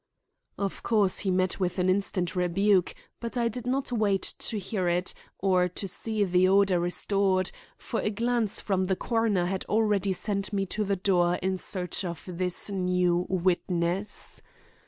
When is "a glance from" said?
7.99-8.87